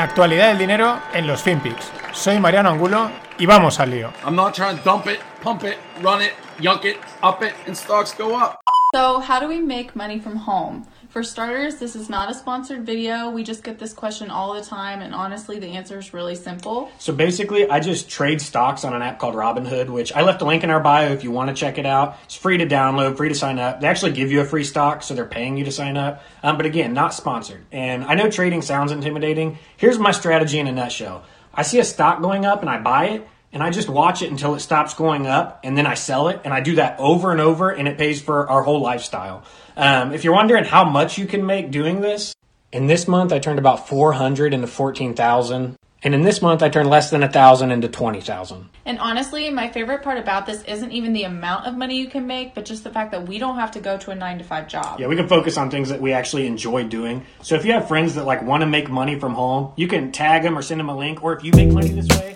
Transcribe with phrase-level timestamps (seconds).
[0.00, 1.92] La actualidad del dinero en los FinPix.
[2.12, 4.10] Soy Mariano Angulo y vamos al lío.
[4.24, 7.76] I'm not trying to dump it, pump it, run it, yunk it, up it, and
[7.76, 8.62] stocks go up.
[8.92, 10.84] So, how do we make money from home?
[11.10, 13.30] For starters, this is not a sponsored video.
[13.30, 16.90] We just get this question all the time, and honestly, the answer is really simple.
[16.98, 20.44] So basically, I just trade stocks on an app called Robinhood, which I left a
[20.44, 22.16] link in our bio if you want to check it out.
[22.24, 23.80] It's free to download, free to sign up.
[23.80, 26.24] They actually give you a free stock, so they're paying you to sign up.
[26.42, 27.64] Um, but again, not sponsored.
[27.70, 29.60] And I know trading sounds intimidating.
[29.76, 31.22] Here's my strategy in a nutshell
[31.54, 33.28] I see a stock going up and I buy it.
[33.52, 36.40] And I just watch it until it stops going up, and then I sell it,
[36.44, 39.42] and I do that over and over, and it pays for our whole lifestyle.
[39.76, 42.34] Um, if you're wondering how much you can make doing this,
[42.72, 45.76] in this month I turned about 400 into 14,000.
[46.02, 48.70] And in this month I turned less than a thousand into 20,000.
[48.86, 52.26] And honestly, my favorite part about this isn't even the amount of money you can
[52.26, 54.44] make, but just the fact that we don't have to go to a nine to
[54.44, 54.98] five job.
[54.98, 57.26] Yeah, we can focus on things that we actually enjoy doing.
[57.42, 60.10] So if you have friends that like want to make money from home, you can
[60.10, 61.22] tag them or send them a link.
[61.22, 62.34] Or if you make money this way,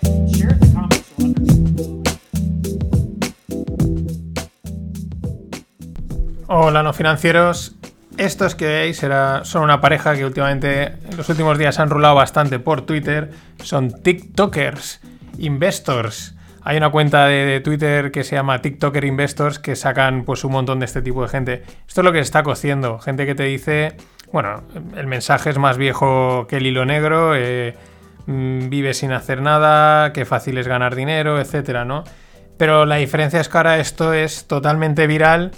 [6.47, 7.75] Hola, no financieros.
[8.17, 9.03] Estos que veis
[9.43, 13.31] son una pareja que últimamente, en los últimos días han rulado bastante por Twitter.
[13.63, 15.01] Son TikTokers,
[15.39, 16.35] Investors.
[16.61, 20.79] Hay una cuenta de, Twitter que se llama TikToker Investors que sacan pues un montón
[20.79, 21.63] de este tipo de gente.
[21.87, 22.99] Esto es lo que está cociendo.
[22.99, 23.97] Gente que te dice,
[24.31, 24.61] bueno,
[24.95, 27.35] el mensaje es más viejo que el hilo negro.
[27.35, 27.75] eh,
[28.27, 32.03] mm, vive sin hacer nada, qué fácil es ganar dinero, etcétera, ¿no?
[32.59, 35.51] Pero la diferencia es que ahora esto es totalmente viral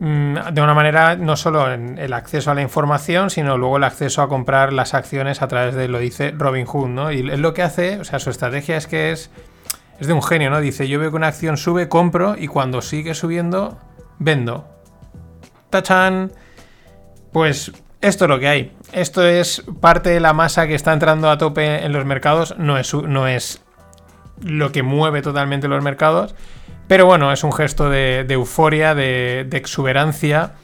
[0.00, 4.22] de una manera no solo en el acceso a la información, sino luego el acceso
[4.22, 7.12] a comprar las acciones a través de lo dice Robin Hood, ¿no?
[7.12, 9.30] Y él lo que hace, o sea, su estrategia es que es
[10.00, 10.60] es de un genio, ¿no?
[10.60, 13.78] Dice, yo veo que una acción sube, compro y cuando sigue subiendo,
[14.18, 14.66] vendo.
[15.68, 16.32] ¡Tachán!
[17.32, 18.72] Pues esto es lo que hay.
[18.92, 22.54] Esto es parte de la masa que está entrando a tope en los mercados.
[22.56, 23.62] No es, no es
[24.42, 26.34] lo que mueve totalmente los mercados.
[26.90, 30.54] Pero bueno, es un gesto de, euforia, de, exuberancia.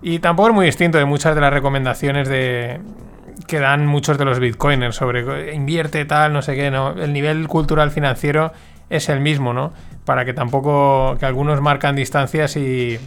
[0.00, 4.38] Y tampoco es muy distinto de muchas de las recomendaciones que dan muchos de los
[4.38, 6.92] bitcoiners sobre invierte tal, no sé qué, ¿no?
[6.92, 8.52] El nivel cultural financiero
[8.88, 9.72] es el mismo, ¿no?
[10.04, 13.00] Para que tampoco, que algunos marcan distancias y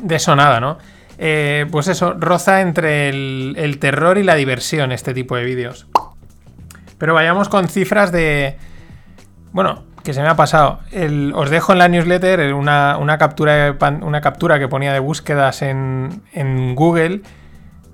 [0.00, 0.78] de eso nada, ¿no?
[1.18, 5.88] Eh, pues eso, roza entre el terror y la diversión este tipo de vídeos.
[6.98, 8.58] Pero vayamos con cifras de...
[9.50, 10.80] Bueno, que se me ha pasado.
[11.34, 16.22] Os dejo en la newsletter una, una captura, una captura que ponía de búsquedas en,
[16.32, 17.20] en Google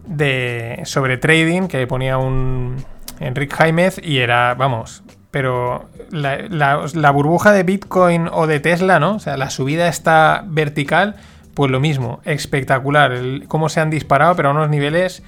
[0.07, 2.77] de, sobre trading, que ponía un
[3.21, 9.17] Enrique Jaimez y era, vamos, pero la, la- burbuja de Bitcoin o de Tesla, ¿no?
[9.17, 11.17] O sea, la subida está vertical,
[11.53, 15.23] pues lo mismo, espectacular, el- cómo se han disparado, pero a unos niveles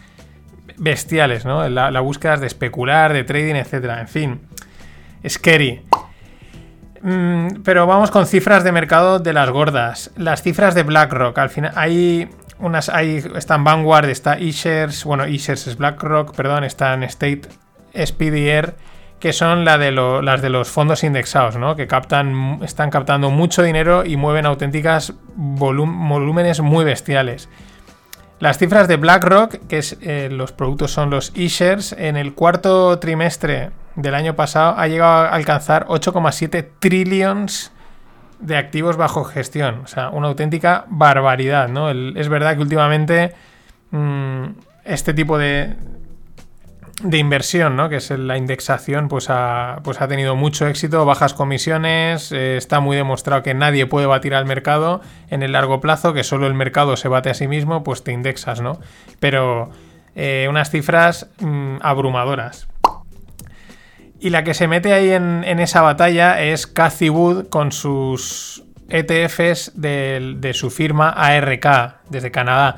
[0.79, 1.69] bestiales, ¿no?
[1.69, 4.41] La, la búsqueda de especular, de trading, etcétera, en fin,
[5.29, 5.83] scary.
[7.03, 10.11] Mm, pero vamos con cifras de mercado de las gordas.
[10.17, 11.37] Las cifras de BlackRock.
[11.39, 12.29] Al final hay
[12.59, 12.89] unas.
[12.89, 15.05] Hay, está en Vanguard, está eShares.
[15.05, 16.65] Bueno, eShares es BlackRock, perdón.
[16.65, 17.43] Está en State
[17.95, 18.75] SPDR.
[19.19, 21.77] Que son las de los fondos indexados, ¿no?
[21.77, 27.51] Que captan, están captando mucho dinero y mueven auténticas volúmenes muy bestiales.
[28.39, 32.99] Las cifras de BlackRock, que es, eh, los productos son los eShares, en el cuarto
[32.99, 37.73] trimestre del año pasado ha llegado a alcanzar 8,7 trillions
[38.39, 39.81] de activos bajo gestión.
[39.85, 41.91] O sea, una auténtica barbaridad, ¿no?
[41.91, 43.35] Es verdad que últimamente
[43.91, 44.45] mm,
[44.85, 45.77] este tipo de,
[47.03, 47.89] de inversión, ¿no?
[47.89, 52.97] Que es la indexación, pues ha, pues tenido mucho éxito, bajas comisiones, eh, está muy
[52.97, 56.97] demostrado que nadie puede batir al mercado en el largo plazo, que solo el mercado
[56.97, 58.79] se bate a sí mismo, pues te indexas, ¿no?
[59.19, 59.71] Pero
[60.15, 62.69] eh, unas cifras mm, abrumadoras.
[64.21, 69.73] Y la que se mete ahí en, esa batalla es Cathy Wood con sus ETFs
[69.75, 72.77] de, su firma ARK desde Canadá.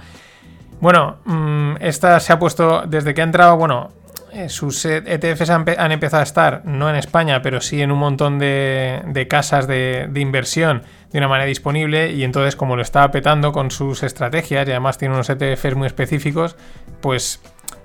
[0.81, 3.91] Bueno, mm, esta se ha puesto desde que ha entrado, bueno,
[4.33, 7.91] eh, sus ETFs han, pe- han empezado a estar, no en España, pero sí en
[7.93, 12.83] un montón de, casas de, de inversión de una manera disponible y entonces como lo
[12.83, 16.57] estaba petando con sus estrategias y además tiene unos ETFs muy específicos,
[17.01, 17.41] pues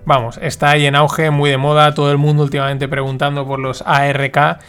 [0.05, 3.83] vamos, está ahí en auge, muy de moda, todo el mundo últimamente preguntando por los
[3.85, 4.59] ARK.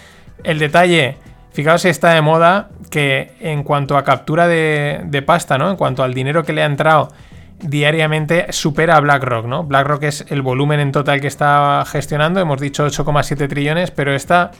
[0.44, 1.16] El detalle,
[1.52, 5.70] fijaos si está de moda que en cuanto a captura de, pasta, ¿no?
[5.70, 7.12] En cuanto al dinero que le ha entrado
[7.60, 9.64] diariamente supera a BlackRock, ¿no?
[9.64, 14.52] BlackRock es el volumen en total que está gestionando, hemos dicho 8,7 trillones, pero esta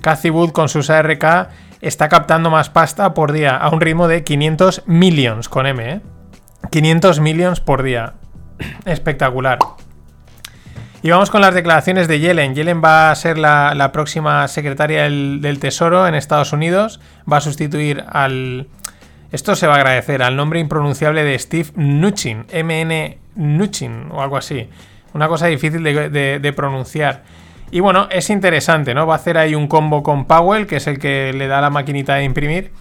[0.00, 1.48] Cathy con sus ARK
[1.80, 6.00] está captando más pasta por día a un ritmo de 500 millions con M, ¿eh?
[6.70, 8.14] 500 millions por día.
[8.84, 9.58] Espectacular.
[11.06, 12.56] Y vamos con las declaraciones de Yellen.
[12.56, 16.98] Yellen va a ser la, la próxima secretaria del, Tesoro en Estados Unidos.
[17.32, 18.66] Va a sustituir al...
[19.30, 24.36] Esto se va a agradecer al nombre impronunciable de Steve Mnuchin, MN Mnuchin o algo
[24.36, 24.68] así.
[25.14, 27.22] Una cosa difícil de pronunciar.
[27.70, 29.06] Y bueno, es interesante, ¿no?
[29.06, 31.70] Va a hacer ahí un combo con Powell, que es el que le da la
[31.70, 32.72] maquinita de imprimir.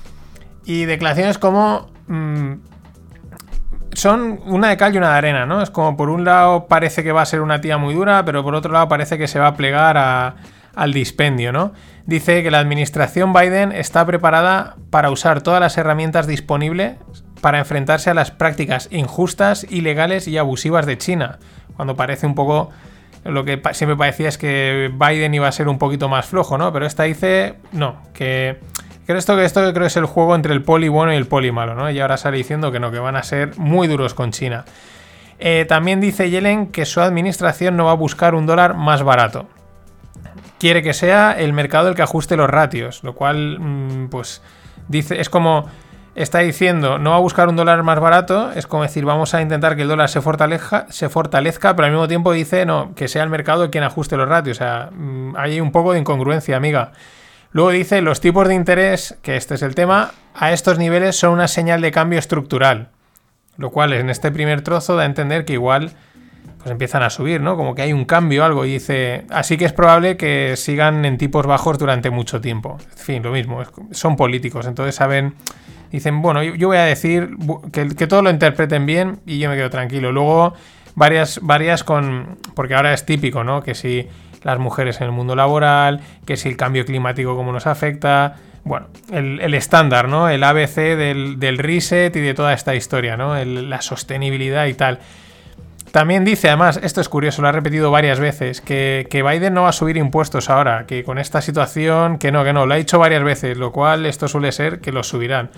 [0.66, 1.92] Y declaraciones como...
[2.08, 2.54] mm,
[3.96, 5.62] son una de cal y una de arena, ¿no?
[5.62, 8.44] Es como por un lado parece que va a ser una tía muy dura, pero
[8.44, 10.36] por otro lado parece que se va a plegar
[10.76, 11.74] al dispendio, ¿no?
[12.06, 16.98] Dice que la administración Biden está preparada para usar todas las herramientas disponibles
[17.42, 21.40] para enfrentarse a las prácticas injustas, ilegales y abusivas de China,
[21.76, 22.72] cuando parece un poco
[23.24, 26.72] lo que siempre parecía es que Biden iba a ser un poquito más flojo, ¿no?
[26.72, 28.60] Pero esta dice, no, que,
[29.06, 31.28] que esto, que esto que creo es el juego entre el poli bueno y el
[31.28, 31.90] poli malo, ¿no?
[31.92, 34.66] Y ahora sale diciendo que no, que van a ser muy duros con China.
[35.40, 39.48] Eh, también dice Yellen que su administración no va a buscar un dólar más barato.
[40.60, 44.42] Quiere que sea el mercado el que ajuste los ratios, lo cual, mm, pues,
[44.88, 45.68] dice, es como
[46.16, 49.42] está diciendo no va a buscar un dólar más barato, es como decir, vamos a
[49.42, 53.10] intentar que el dólar se fortalezca, se fortalezca, pero al mismo tiempo dice no, que
[53.10, 54.58] sea el mercado quien ajuste los ratios.
[54.58, 56.94] O sea, mm, hay un poco de incongruencia, amiga.
[57.56, 61.32] Luego dice los tipos de interés, que este es el tema, a estos niveles son
[61.32, 62.90] una señal de cambio estructural.
[63.56, 65.94] Lo cual en este primer trozo da a entender que igual
[66.58, 67.56] pues empiezan a subir, ¿no?
[67.56, 71.18] Como que hay un cambio algo y dice, así que es probable que sigan en
[71.18, 72.78] tipos bajos durante mucho tiempo.
[72.92, 75.36] En fin, lo mismo, son políticos, entonces saben,
[75.94, 77.38] dicen, bueno, yo, voy a decir
[77.72, 80.12] que, que todo lo interpreten bien y yo me quedo tranquilo.
[80.12, 80.56] Luego,
[80.96, 83.62] varias, varias con, porque ahora es típico, ¿no?
[83.64, 84.10] Que si
[84.46, 88.88] las mujeres en el mundo laboral, que si el cambio climático cómo nos afecta, bueno,
[89.12, 90.30] el, el estándar, ¿no?
[90.30, 93.36] El ABC del, del reset y de toda esta historia, ¿no?
[93.44, 95.00] La sostenibilidad y tal.
[95.92, 99.64] También dice, además, esto es curioso, lo ha repetido varias veces, que, que Biden no
[99.64, 102.78] va a subir impuestos ahora, que con esta situación, que no, que no, lo ha
[102.78, 105.50] dicho varias veces, lo cual esto suele ser que los subirán.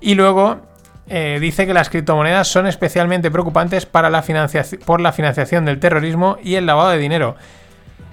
[0.00, 0.60] Y luego
[1.08, 4.22] eh, dice que las criptomonedas son especialmente preocupantes para la
[4.86, 7.36] por la financiación del terrorismo y el lavado de dinero.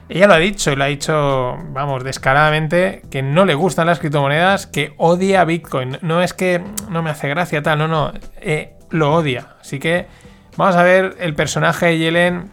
[0.10, 4.00] Ella lo ha dicho, y lo ha dicho, vamos, descaradamente, que no le gustan las
[4.00, 5.98] criptomonedas, que odia Bitcoin.
[6.02, 9.56] No es que no me hace gracia, tal, no, no, eh, lo odia.
[9.60, 10.08] Así que
[10.56, 12.52] vamos a ver el personaje de Yellen,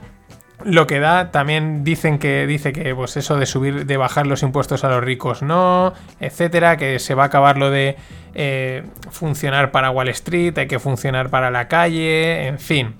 [0.64, 1.30] lo que da.
[1.30, 5.04] También dicen que dice que, pues eso de subir, de bajar los impuestos a los
[5.04, 7.96] ricos, no, etcétera, que se va a acabar lo de
[8.34, 12.96] eh, funcionar para Wall Street, hay que funcionar para la calle, en fin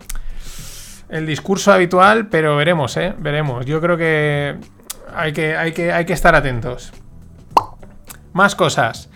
[1.14, 3.14] el discurso habitual, pero veremos, ¿eh?
[3.16, 3.64] Veremos.
[3.66, 4.56] Yo creo que
[5.14, 6.92] hay que, hay que, hay que estar atentos.
[8.32, 9.08] Más cosas.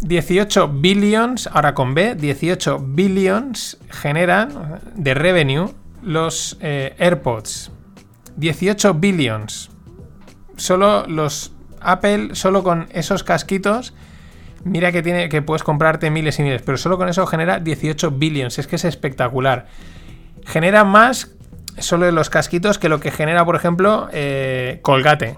[0.00, 5.68] 18 billions, ahora con B, 18 billions generan de revenue
[6.02, 7.70] los eh, AirPods.
[8.36, 9.70] 18 billions.
[10.56, 11.52] Solo los
[11.82, 13.92] Apple, solo con esos casquitos,
[14.64, 18.12] mira que tiene que puedes comprarte miles y miles, pero solo con eso genera 18
[18.12, 18.58] billions.
[18.58, 19.66] Es que es espectacular
[20.44, 21.34] genera más
[21.78, 25.36] solo los casquitos que lo que genera, por ejemplo, eh, Colgate.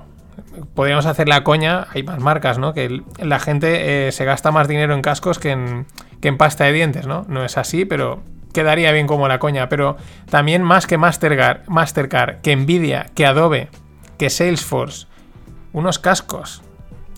[0.75, 2.73] Podríamos hacer la coña, hay más marcas, ¿no?
[2.73, 5.87] Que la gente eh, se gasta más dinero en cascos que en,
[6.21, 7.25] que en pasta de dientes, ¿no?
[7.29, 8.23] No es así, pero
[8.53, 9.69] quedaría bien como la coña.
[9.69, 9.97] Pero
[10.31, 13.69] también más que Mastercard, Mastercard que Nvidia, que Adobe,
[14.19, 15.07] que Salesforce,
[15.73, 16.63] unos cascos.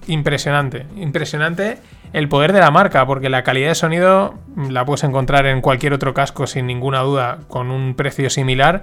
[0.07, 1.79] Impresionante, impresionante
[2.13, 5.93] el poder de la marca, porque la calidad de sonido la puedes encontrar en cualquier
[5.93, 8.83] otro casco sin ninguna duda, con un precio similar,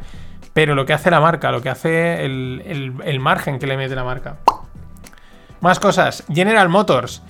[0.53, 3.77] pero lo que hace la marca, lo que hace el, el- el margen que le
[3.77, 4.37] mete la marca.
[5.61, 7.23] Más cosas, General Motors.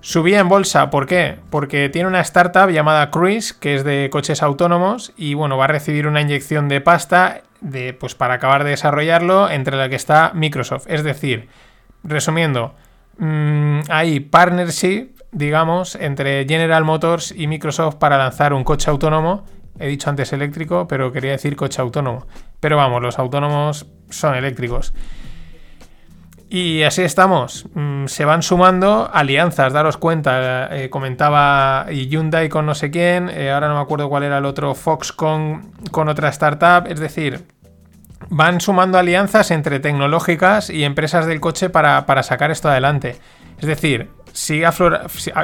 [0.00, 1.38] Subía en bolsa, ¿por qué?
[1.48, 5.68] Porque tiene una startup llamada Cruise, que es de coches autónomos, y bueno, va a
[5.68, 10.32] recibir una inyección de pasta de, pues, para acabar de desarrollarlo, entre la que está
[10.34, 10.84] Microsoft.
[10.88, 11.48] Es decir,
[12.02, 12.74] resumiendo,
[13.18, 19.44] mm, hay partnership, digamos, entre General Motors y Microsoft para lanzar un coche autónomo.
[19.78, 22.26] He dicho antes eléctrico, pero quería decir coche autónomo.
[22.60, 24.94] Pero vamos, los autónomos son eléctricos.
[26.48, 27.66] Y así estamos.
[27.74, 30.68] Mm, se van sumando alianzas, daros cuenta.
[30.76, 33.28] Eh, comentaba Hyundai con no sé quién.
[33.28, 34.74] eh, ahora no me acuerdo cuál era el otro.
[34.76, 36.86] Foxconn con otra startup.
[36.88, 37.44] Es decir,
[38.30, 43.16] van sumando alianzas entre tecnológicas y empresas del coche para, para sacar esto adelante.
[43.58, 44.10] Es decir,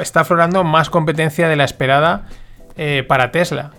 [0.01, 2.27] está aflorando más competencia de la esperada
[2.77, 3.71] eh, para Tesla.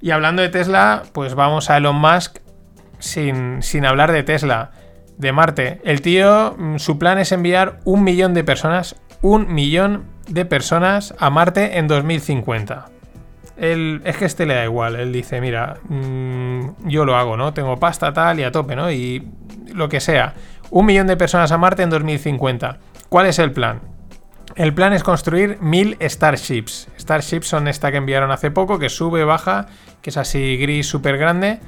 [0.00, 2.38] Y hablando de Tesla, pues vamos a Elon Musk
[2.98, 4.72] sin, sin hablar de Tesla,
[5.16, 5.80] de Marte.
[5.84, 11.14] El tío, mm, su plan es enviar un millón de personas, un millón de personas
[11.18, 12.91] a Marte en 2050.
[13.56, 14.96] Es que este le da igual.
[14.96, 17.52] Él dice, mira, mm, yo lo hago, ¿no?
[17.52, 18.90] Tengo pasta tal y a tope, ¿no?
[18.90, 19.28] Y
[19.74, 20.34] lo que sea.
[20.70, 22.78] Un millón de personas a Marte en 2050.
[23.08, 23.80] ¿Cuál es el plan?
[24.54, 26.88] El plan es construir mil Starships.
[26.98, 29.66] Starships son esta que enviaron hace poco, que sube, baja,
[30.02, 31.60] que es así gris súper grande,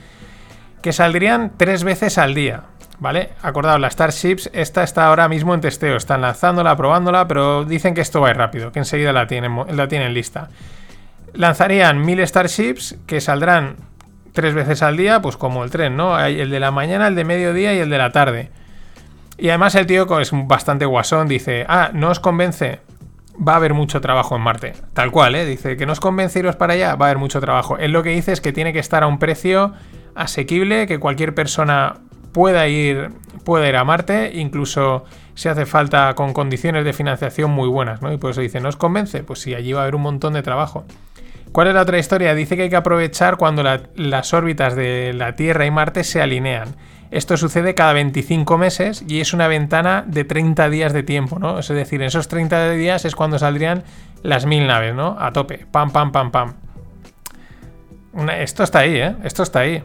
[0.83, 2.65] que saldrían tres veces al día.
[3.01, 3.31] ¿Vale?
[3.43, 5.97] Acordaos, la Starships, esta está ahora mismo en testeo.
[5.97, 9.57] Están lanzándola, probándola, pero dicen que esto va a ir rápido, que enseguida la tienen,
[9.77, 10.49] la tienen lista.
[11.35, 13.77] Lanzarían mil Starships que saldrán
[14.33, 16.19] tres veces al día, pues como el tren, ¿no?
[16.19, 18.51] El de la mañana, el de mediodía y el de la tarde.
[19.37, 22.81] Y además el tío es bastante guasón, dice, ah, no os convence,
[23.37, 24.75] va a haber mucho trabajo en Marte.
[24.93, 25.45] Tal cual, ¿eh?
[25.45, 27.79] Dice que no os convence iros para allá, va a haber mucho trabajo.
[27.79, 29.73] Él lo que dice es que tiene que estar a un precio
[30.15, 31.95] asequible, que cualquier persona
[32.33, 33.11] pueda ir,
[33.45, 38.13] pueda ir a Marte, incluso si hace falta con condiciones de financiación muy buenas, ¿no?
[38.13, 39.23] Y por eso dice, ¿no os convence?
[39.25, 40.85] Pues sí, allí va a haber un montón de trabajo.
[41.55, 42.35] ¿Cuál es la otra historia?
[42.35, 46.75] Dice que hay que aprovechar cuando las órbitas de la Tierra y Marte se alinean.
[47.13, 51.61] Esto sucede cada 25 meses y es una ventana de 30 días de tiempo, ¿no?
[51.61, 53.85] Es decir, en esos 30 días es cuando saldrían
[54.25, 55.17] las mil naves, ¿no?
[55.17, 55.65] A tope.
[55.71, 56.55] Pam, pam, pam, pam.
[58.37, 59.15] Esto está ahí, ¿eh?
[59.23, 59.81] Esto está ahí.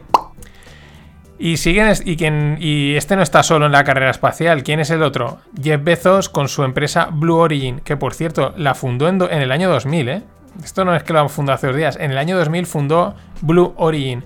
[1.38, 4.64] Y siguen y, quien, y este no está solo en la carrera espacial.
[4.64, 5.38] ¿Quién es el otro?
[5.62, 9.52] Jeff Bezos con su empresa Blue Origin, que por cierto la fundó en, en el
[9.52, 10.22] año 2000, ¿eh?
[10.62, 11.96] Esto no es que lo fundó hace dos días.
[12.00, 14.24] En el año 2000 fundó Blue Origin.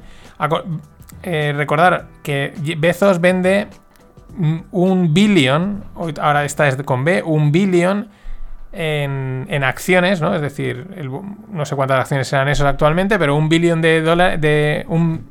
[1.23, 3.69] Eh, recordar que Bezos vende
[4.73, 5.85] un billón,
[6.21, 8.11] ahora esta es con B, un billón
[8.73, 10.35] en, acciones, ¿no?
[10.35, 10.89] Es decir,
[11.49, 15.31] no sé cuántas acciones serán esos actualmente, pero un billón de dólares, de un...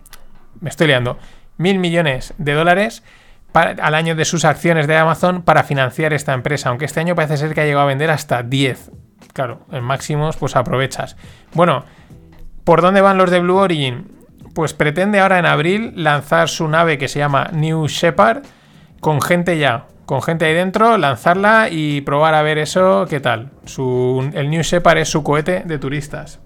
[0.62, 1.17] Me estoy liando.
[1.57, 3.03] Mil millones de dólares
[3.53, 7.38] al año de sus acciones de Amazon para financiar esta empresa, aunque este año parece
[7.38, 8.91] ser que ha llegado a vender hasta 10
[9.33, 11.17] claro, en máximos, pues aprovechas.
[11.53, 11.83] Bueno,
[12.63, 14.07] ¿por dónde van los de Blue Origin?
[14.53, 18.43] Pues pretende ahora en abril lanzar su nave que se llama New Shepard
[18.99, 23.51] con gente ya, con gente ahí dentro, lanzarla y probar a ver eso, qué tal.
[24.33, 26.39] el New Shepard es su cohete de turistas.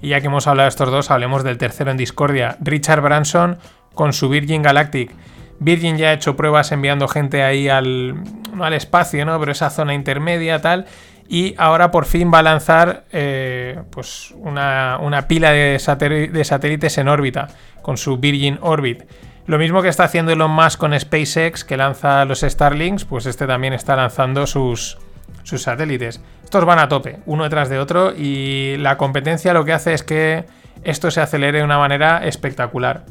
[0.00, 3.58] Y ya que hemos hablado de estos dos, hablemos del tercero en discordia, Richard Branson
[3.94, 5.12] con su Virgin Galactic.
[5.60, 8.22] Virgin ya ha hecho pruebas enviando gente ahí al,
[8.60, 9.38] al espacio, ¿no?
[9.38, 10.86] Pero esa zona intermedia, tal
[11.28, 17.48] y ahora por fin va a lanzar eh, pues una, pila de, satélites en órbita
[17.82, 19.04] con su Virgin Orbit.
[19.46, 23.46] Lo mismo que está haciendo Elon Musk con SpaceX, que lanza los Starlinks, pues este
[23.46, 24.98] también está lanzando sus,
[25.42, 26.22] sus satélites.
[26.42, 30.02] Estos van a tope, uno detrás de otro, y la competencia lo que hace es
[30.02, 30.46] que
[30.82, 33.04] esto se acelere de una manera espectacular.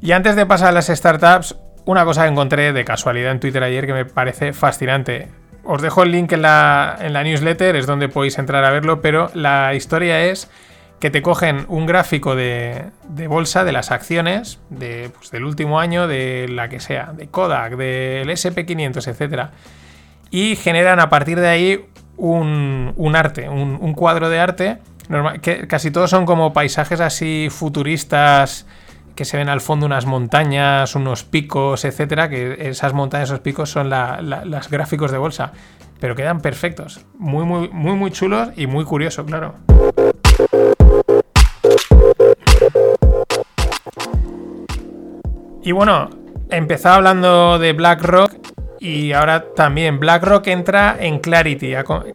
[0.00, 3.62] Y antes de pasar a las startups, una cosa que encontré de casualidad en Twitter
[3.62, 5.28] ayer que me parece fascinante
[5.70, 9.74] os dejo el link en la, newsletter, es donde podéis entrar a verlo, pero la
[9.74, 10.50] historia es
[10.98, 12.86] que te cogen un gráfico de,
[13.28, 17.76] bolsa de las acciones de, pues, del último año, de la que sea, de Kodak,
[17.76, 19.50] del SP500, etc.
[20.30, 21.84] Y generan a partir de ahí
[22.16, 24.78] un, arte, un, cuadro de arte,
[25.42, 28.64] que casi todos son como paisajes así futuristas
[29.18, 33.68] que se ven al fondo unas montañas, unos picos, etcétera, que esas montañas, esos picos
[33.68, 35.50] son los gráficos de bolsa,
[35.98, 39.56] pero quedan perfectos, muy, muy, muy, muy chulos y muy curioso, claro.
[45.64, 46.10] Y bueno,
[46.48, 48.34] empezaba hablando de BlackRock
[48.78, 49.98] y ahora también.
[49.98, 51.72] BlackRock entra en Clarity,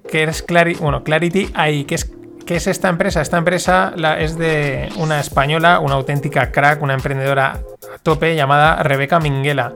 [0.10, 2.10] que es Clarity, bueno, Clarity ahí, que es
[2.46, 3.22] ¿Qué es esta empresa?
[3.22, 9.22] Esta empresa es de una española, una auténtica crack, una emprendedora a tope llamada Rebeca
[9.22, 9.72] Minguela,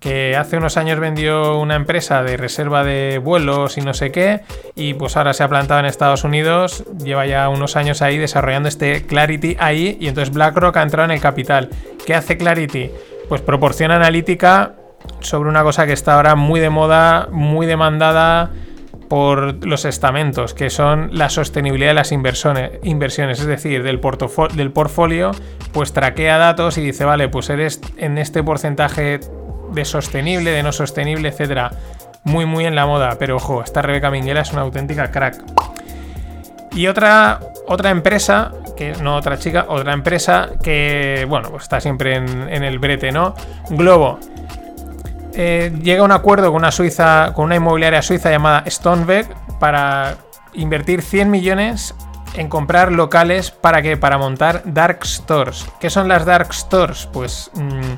[0.00, 4.40] que hace unos años vendió una empresa de reserva de vuelos y no sé qué,
[4.74, 8.70] y pues ahora se ha plantado en Estados Unidos, lleva ya unos años ahí desarrollando
[8.70, 11.68] este Clarity ahí, y entonces BlackRock ha entrado en el capital.
[12.06, 12.90] ¿Qué hace Clarity?
[13.28, 14.72] Pues proporciona analítica
[15.20, 18.50] sobre una cosa que está ahora muy de moda, muy demandada
[19.08, 24.00] por los estamentos, que son la sostenibilidad de las inversiones, es decir, del,
[24.54, 25.30] del portfolio,
[25.72, 29.20] pues traquea datos y dice, vale, pues eres en este porcentaje
[29.72, 31.70] de sostenible, de no sostenible, etcétera.
[32.24, 35.44] Muy, muy en la moda, pero ojo, esta Rebeca Minguela es una auténtica crack.
[36.72, 42.16] Y otra, otra empresa, que no otra chica, otra empresa que, bueno, pues está siempre
[42.16, 43.34] en, en el brete, ¿no?
[43.70, 44.18] Globo.
[45.38, 49.28] Eh, llega a un acuerdo con una Suiza, con una inmobiliaria suiza llamada Stonebeck
[49.58, 50.16] para
[50.54, 51.94] invertir 100 millones
[52.36, 55.66] en comprar locales para que para montar dark stores.
[55.78, 57.06] ¿Qué son las dark stores?
[57.12, 57.92] Pues mm,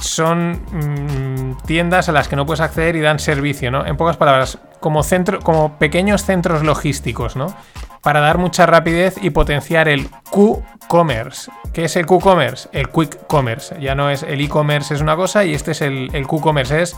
[0.00, 3.86] son mm, tiendas a las que no puedes acceder y dan servicio, ¿no?
[3.86, 7.54] En pocas palabras, como, centro, como pequeños centros logísticos, ¿no?
[8.02, 11.50] Para dar mucha rapidez y potenciar el Q-Commerce.
[11.72, 12.68] ¿Qué es el Q-Commerce?
[12.72, 13.76] El Quick Commerce.
[13.78, 16.80] Ya no es el e-commerce, es una cosa, y este es el, el Q-Commerce.
[16.80, 16.96] Es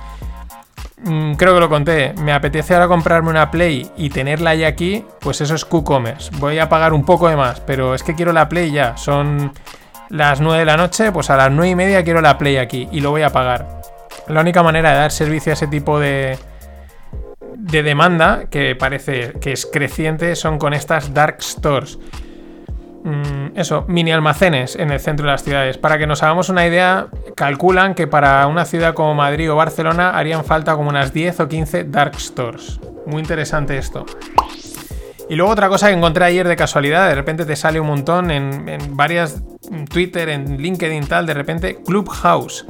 [1.03, 5.05] mm, creo que lo conté, me apetece ahora comprarme una Play y tenerla ya aquí,
[5.19, 6.31] pues eso es Q-Commerce.
[6.39, 8.97] Voy a pagar un poco de más, pero es que quiero la Play ya.
[8.97, 9.53] Son
[10.13, 12.87] las 9 de la noche, pues a las 9 y media quiero la Play aquí
[12.93, 13.81] y lo voy a pagar.
[14.29, 16.39] La única manera de dar servicio a ese tipo de,
[17.57, 21.99] de demanda, que parece que es creciente, son con estas dark stores.
[23.05, 25.79] Mm, eso, mini almacenes en el centro de las ciudades.
[25.79, 30.11] Para que nos hagamos una idea, calculan que para una ciudad como Madrid o Barcelona
[30.11, 32.79] harían falta como unas 10 o 15 dark stores.
[33.07, 34.05] Muy interesante esto.
[35.33, 38.31] Y luego otra cosa que encontré ayer de casualidad, de repente te sale un montón
[38.31, 39.43] en, varias
[39.89, 42.67] Twitter, en LinkedIn tal, de repente Clubhouse.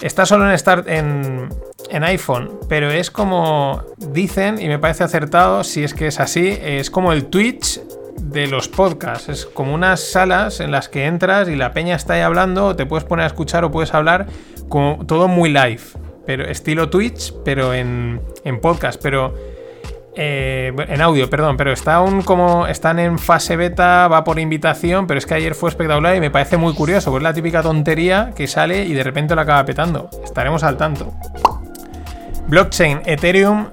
[0.00, 1.50] Está solo en, start, en,
[1.90, 6.58] en iPhone, pero es como dicen, y me parece acertado, si es que es así,
[6.62, 7.78] es como el Twitch
[8.22, 9.28] de los podcasts.
[9.28, 12.86] Es como unas salas en las que entras y la peña está ahí hablando, te
[12.86, 14.28] puedes poner a escuchar o puedes hablar,
[14.70, 15.82] como todo muy live.
[16.24, 18.98] Pero estilo Twitch, pero en, en podcast.
[19.02, 19.34] Pero
[20.14, 25.06] eh, en audio, perdón, pero está aún como están en fase beta, va por invitación,
[25.06, 28.32] pero es que ayer fue espectacular y me parece muy curioso, pues la típica tontería
[28.36, 30.10] que sale y de repente lo acaba petando.
[30.22, 31.12] Estaremos al tanto.
[32.48, 33.68] Blockchain, Ethereum,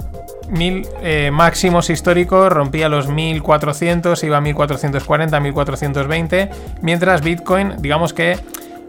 [0.50, 6.50] mil eh, máximos históricos, rompía los 1400, iba a 1440, 1420,
[6.82, 8.38] mientras Bitcoin, digamos que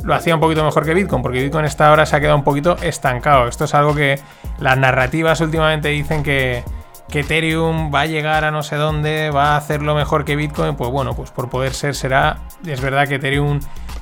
[0.05, 2.45] lo hacía un poquito mejor que Bitcoin, porque Bitcoin esta ahora se ha quedado un
[2.45, 3.49] poquito estancado.
[3.49, 4.19] Esto es algo que
[4.61, 6.63] las narrativas últimamente dicen que
[7.11, 10.77] que Ethereum va a llegar a no sé dónde, va a hacerlo mejor que Bitcoin,
[10.77, 12.39] pues bueno, pues por poder ser será.
[12.65, 13.61] Es verdad que Ethereum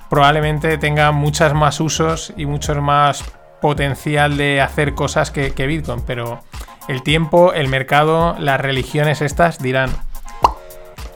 [0.09, 3.25] probablemente tenga muchos más usos y mucho más
[3.61, 6.41] potencial de hacer cosas que, Bitcoin, pero
[6.87, 9.91] el tiempo, el mercado, las religiones estas dirán.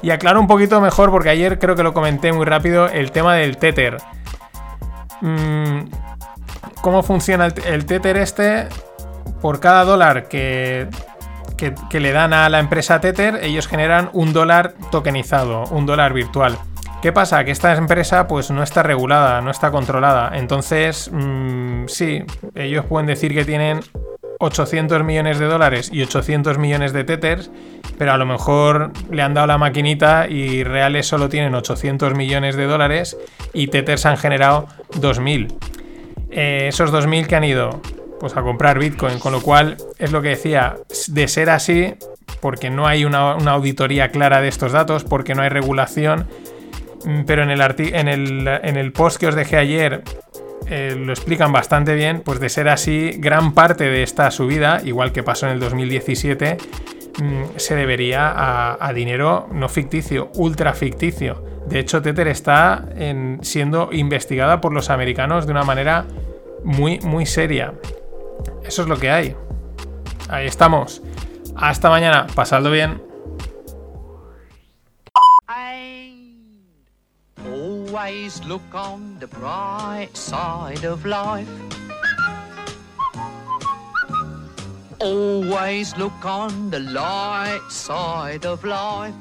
[0.03, 3.37] Y aclaro un poquito mejor, porque ayer creo que lo comenté muy rápido, el tema
[3.37, 3.99] del Tether.
[5.21, 5.83] Mm,
[6.81, 8.69] ¿Cómo funciona el Tether este?
[9.41, 10.89] Por cada dólar que
[11.89, 16.59] que, le dan a la empresa Tether, ellos generan un dólar tokenizado, un dólar virtual.
[17.01, 17.45] ¿Qué pasa?
[17.45, 20.37] Que esta empresa pues no está regulada, no está controlada.
[20.37, 22.23] Entonces, mm, sí,
[22.55, 23.81] ellos pueden decir que tienen
[24.39, 27.51] 800 millones de dólares y 800 millones de Tethers,
[27.99, 32.57] pero a lo mejor le han dado la maquinita y reales solo tienen 800 millones
[32.57, 33.17] de dólares
[33.53, 34.67] y Tethers han generado
[35.01, 35.55] 2.000.
[36.31, 37.81] Eh, esos 2.000 que han ido
[38.23, 39.19] pues a comprar Bitcoin.
[39.19, 40.77] Con lo cual, es lo que decía,
[41.09, 41.97] de ser así,
[42.41, 46.29] porque no hay una, auditoría clara de estos datos, porque no hay regulación,
[47.05, 50.05] mm, pero en el, en el, en el post que os dejé ayer
[50.69, 55.11] eh, lo explican bastante bien, pues de ser así, gran parte de esta subida, igual
[55.11, 56.59] que pasó en el 2017,
[57.21, 61.45] mm, se debería a, dinero no ficticio, ultra ficticio.
[61.67, 62.87] De hecho, Tether está
[63.41, 66.07] siendo investigada por los americanos de una manera
[66.63, 67.75] muy, muy seria.
[68.65, 69.37] Eso es lo que hay.
[70.29, 71.03] Ahí estamos.
[71.57, 72.27] Hasta mañana.
[72.35, 73.03] Pasadlo bien.
[77.93, 81.47] Always look on the bright side of life.
[84.99, 89.15] Always look on the light side of life.